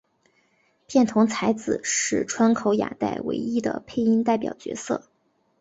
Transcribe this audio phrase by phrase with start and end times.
[0.87, 5.07] 片桐彩子是川口雅代唯一的配音代表角色。